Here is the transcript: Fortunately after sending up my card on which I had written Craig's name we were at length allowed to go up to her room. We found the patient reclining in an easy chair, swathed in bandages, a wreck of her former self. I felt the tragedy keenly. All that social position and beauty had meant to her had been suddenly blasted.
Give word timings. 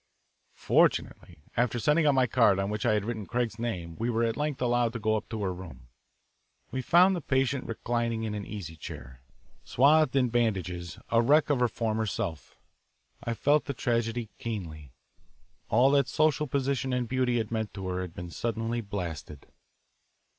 Fortunately 0.55 1.43
after 1.55 1.77
sending 1.77 2.07
up 2.07 2.15
my 2.15 2.25
card 2.25 2.57
on 2.57 2.71
which 2.71 2.87
I 2.87 2.93
had 2.95 3.05
written 3.05 3.27
Craig's 3.27 3.59
name 3.59 3.95
we 3.99 4.09
were 4.09 4.23
at 4.23 4.35
length 4.35 4.59
allowed 4.59 4.93
to 4.93 4.99
go 4.99 5.15
up 5.15 5.29
to 5.29 5.43
her 5.43 5.53
room. 5.53 5.89
We 6.71 6.81
found 6.81 7.15
the 7.15 7.21
patient 7.21 7.67
reclining 7.67 8.23
in 8.23 8.33
an 8.33 8.43
easy 8.43 8.75
chair, 8.75 9.21
swathed 9.63 10.15
in 10.15 10.29
bandages, 10.29 10.97
a 11.09 11.21
wreck 11.21 11.51
of 11.51 11.59
her 11.59 11.67
former 11.67 12.07
self. 12.07 12.57
I 13.23 13.35
felt 13.35 13.65
the 13.65 13.75
tragedy 13.75 14.31
keenly. 14.39 14.91
All 15.69 15.91
that 15.91 16.07
social 16.07 16.47
position 16.47 16.93
and 16.93 17.07
beauty 17.07 17.37
had 17.37 17.51
meant 17.51 17.71
to 17.75 17.87
her 17.89 18.01
had 18.01 18.15
been 18.15 18.31
suddenly 18.31 18.81
blasted. 18.81 19.51